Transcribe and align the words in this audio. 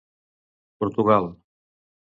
Portugal. 0.79 1.25